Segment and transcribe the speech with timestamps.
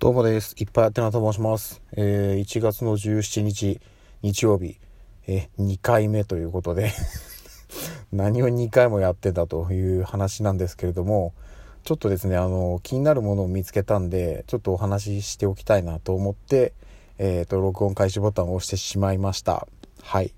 [0.00, 0.54] どうもです。
[0.58, 1.80] いっぱいあってなと申します。
[1.92, 3.80] えー、1月の17日、
[4.22, 4.78] 日曜日、
[5.26, 6.92] えー、2回目ということで
[8.12, 11.32] 何を2回もやってたという話なんですけれども、
[11.84, 16.74] ちょっとですね、あの、気になるものを見つけたんで、ちょっとお話ししておきたいなと思って、
[17.18, 19.66] えっ、ー、と、録音開始ボタンを押してしまいました。
[20.02, 20.34] はい。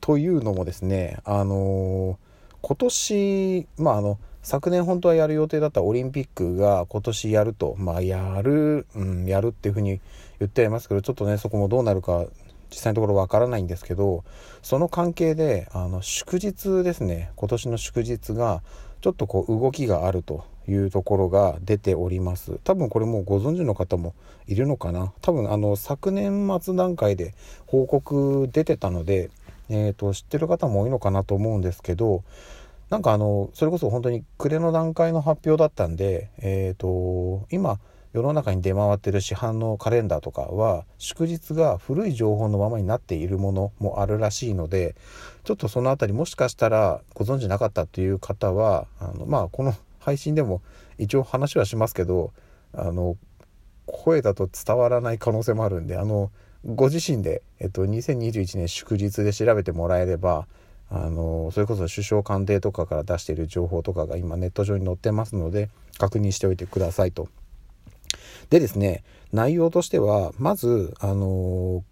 [0.00, 2.18] というのもですね、あの
[2.62, 10.00] 今年、まあ、あの、昨年本当はやる予定だったオリンピックが今年やると、まあやる、うん、やるっていうふうに
[10.38, 12.26] 言ってはいますけど、ちょっとね、そこもどうなるか
[12.68, 14.22] 実際のところわからないんですけど、
[14.62, 18.62] その関係で、あの、祝日ですね、今年の祝日が、
[19.00, 22.58] ちょっとこう動きがあるというところが出ております。
[22.64, 24.14] 多分これもうご存知の方も
[24.46, 25.12] いるのかな。
[25.22, 27.34] 多分あの、昨年末段階で
[27.66, 29.30] 報告出てたので、
[29.70, 32.22] えっ、ー、と、知ってる方も多いのかなと思うんですけど、
[32.90, 37.80] なんかあのそれこそ本当に暮れの段階の発表だったんで、えーと、今
[38.12, 44.94] 世の中に出回ってる市販のカレンダーとかは祝日が古い情報のままになっているものもあるらしいので
[45.42, 50.62] ちょっとその辺りもしかしたらご存知なかったという方はあのまあこの配信でも
[50.98, 52.32] 一応話はしますけど
[52.72, 53.16] あの
[53.86, 56.30] 声だと伝わらない可能性もあるんであの
[56.64, 60.46] ご自身で、えっと、2021年祝日で調べてもらえれば
[60.90, 67.28] あのそれこそ首相官邸とかから出している情報とかが今ネット上に載ってますので確認しておいてくださいと。
[68.50, 71.82] でですね内容としてはまずあの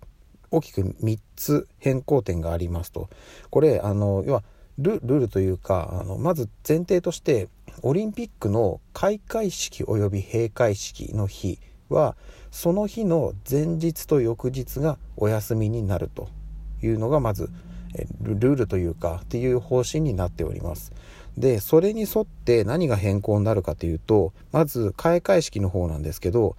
[0.50, 3.08] 大きく3つ変更点がありますと。
[3.50, 4.42] これあの要は
[4.78, 7.48] ルールというかあのまず前提として
[7.82, 12.16] オリンピックの開会式及び閉会式の日は
[12.50, 16.28] その日の前日と翌日がお休みになると
[16.82, 17.50] いうのがまず
[18.20, 20.92] ルールというかっていう方針になっております。
[21.36, 26.56] で、それに沿って何が変更になるかというと、まず開会式の方なんですけど、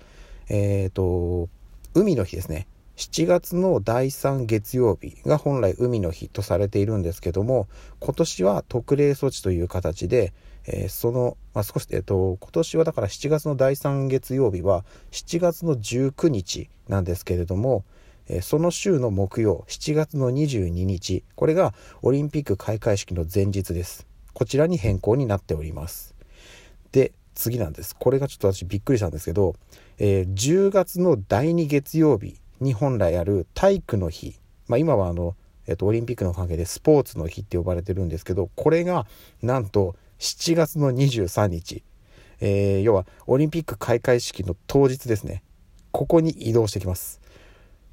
[0.50, 1.50] えっ、ー、と、
[1.94, 2.68] 海の日ですね。
[2.96, 7.68] 7月の第3月曜日が本来海の日とされているんですけども、
[8.00, 10.34] 今年は特例措置という形で、
[10.66, 17.84] えー、その、まあ、少し、えっ、ー、と、今年はだから7月の第3月曜日は7月の19日なんですけれども、
[18.42, 24.08] その週の木曜、7月の22日、これがオリンピック開会式の前日です。
[24.34, 26.16] こちらに変更になっております。
[26.92, 27.96] で、次なんです。
[27.96, 29.56] これがちょっと私びっくりしたんですけど、
[29.98, 35.36] えー、10月の第2月曜日に本来ある体育の日、まあ、今はあの、
[35.68, 39.06] えっと、オリンピックの関係でスポーツの日って呼ばれてるんですけど、これが
[39.42, 41.84] なんと7月の23日、
[42.40, 45.44] えー、要はオリンピック開会式の当日ですね。
[45.92, 47.22] ここに移動してきます。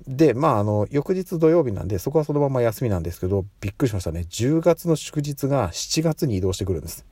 [0.07, 4.27] で、まあ、あの、翌日土曜日なんで、そこはそのまま休みなんですけど、びっくりしましたね。
[4.29, 7.05] 10月の祝日が7月に移動してくるんです。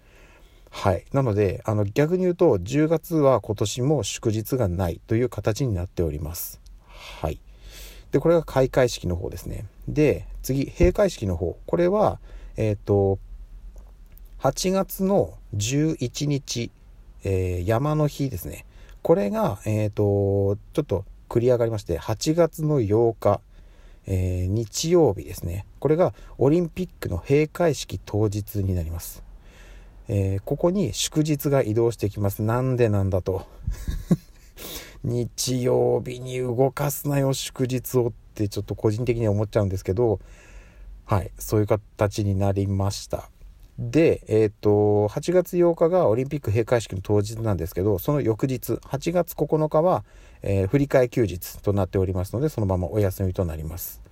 [0.71, 1.05] はい。
[1.13, 6.61] なので、あの、逆に言うと、10月は今年も祝日がないという形になっております。
[6.87, 7.41] はい。
[8.11, 9.67] で、これが開会式の方ですね。
[9.87, 11.59] で、次、閉会式の方。
[11.67, 12.21] これは、
[12.57, 13.19] えっ、ー、と、
[14.41, 16.71] 8月の11日、
[17.25, 18.65] えー、山の日ですね。
[19.03, 23.41] これが、えっ、ー、と、ちょっと、繰り上がりまして8月の8日、
[24.07, 25.67] えー、日曜日ですね。
[25.79, 29.23] これがオリンピックの閉会式当日になります、
[30.09, 32.43] えー、ここに祝日が移動してきます。
[32.43, 33.47] なんでなんだと。
[35.05, 40.19] 日曜日に動かすなよ祝日をってちょっと個人的には思っちゃうんですけど
[41.05, 43.31] はいそういう形になりました。
[43.79, 50.05] で、えっ、ー、と、8月8日がオリンピック閉会式の当日なんですけど、その翌日、8月9日は、
[50.43, 54.03] えー、振り替え休日となっておりますので、そのままお休みとなります。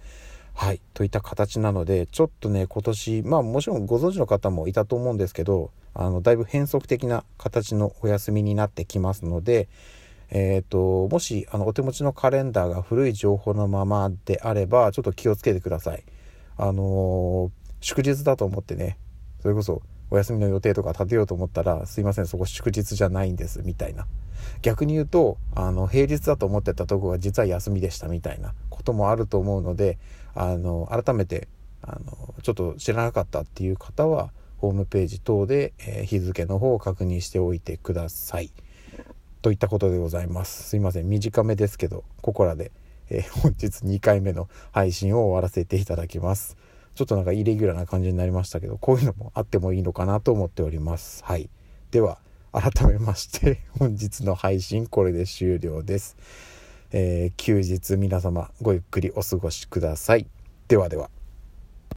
[0.55, 0.81] はい。
[0.95, 9.69] といった形なので、ちょっとね、今年、まあもちろんご存知の方もいたと思うんですけど、あの、だいぶ変則的な形のお休みになってきますので、
[10.31, 16.05] えっ、ー、と、もし、あの、お手持ちのカレンダーが古い情報のままであれば、ちょっと気をつけてください。
[16.59, 17.51] あの
[17.81, 18.97] 祝日だと思ってね、
[19.41, 24.07] それこそお休みの予定とか立てようと思ったら、すいません、そこ祝日じゃないんです、みたいな。
[24.63, 29.99] 逆に言うと、あの、平日だと思ってたとこが実は休みでした、みたいなこともあると思うので、
[30.35, 31.49] あの、改めて、
[31.83, 38.53] あの、ちょっと知らなかったっていう方は、ホームページ等で、えー、日付の方を確認しておいてください。
[39.43, 40.69] といったことでございます。
[40.69, 42.71] すいません、短めですけど、ここらで、
[43.11, 46.57] えー、本日2回目の配信を終わらせていただきます。
[46.97, 51.23] ちょっとなんかイレギュラーな感じになりましたけど、こういうのもあってもいいのかなと思っております。
[51.25, 51.49] はい。
[51.91, 52.19] では、
[52.53, 56.17] 改めまして本日の配信これで終了です。
[56.91, 60.27] えー、休日皆様ごゆっくりお過ごしください。
[60.69, 61.16] ではでは。